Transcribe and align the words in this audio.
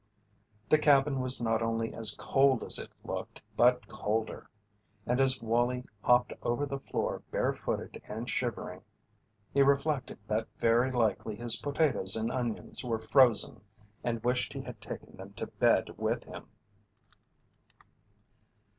The 0.69 0.79
cabin 0.79 1.19
was 1.19 1.39
not 1.39 1.61
only 1.61 1.93
as 1.93 2.15
cold 2.17 2.63
as 2.63 2.79
it 2.79 2.89
looked 3.05 3.43
but 3.55 3.87
colder, 3.87 4.49
and 5.05 5.19
as 5.19 5.39
Wallie 5.43 5.85
hopped 6.01 6.33
over 6.41 6.65
the 6.65 6.79
floor 6.79 7.21
bare 7.29 7.53
footed 7.53 8.01
and 8.07 8.27
shivering 8.27 8.81
he 9.53 9.61
reflected 9.61 10.17
that 10.27 10.47
very 10.57 10.91
likely 10.91 11.35
his 11.35 11.55
potatoes 11.57 12.15
and 12.15 12.31
onions 12.31 12.83
were 12.83 12.97
frozen 12.97 13.61
and 14.03 14.23
wished 14.23 14.53
he 14.53 14.61
had 14.61 14.81
taken 14.81 15.17
them 15.17 15.33
to 15.33 15.45
bed 15.45 15.89
with 15.99 16.23
him. 16.23 16.47